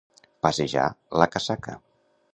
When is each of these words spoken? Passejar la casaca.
Passejar 0.45 0.87
la 1.23 1.29
casaca. 1.37 1.81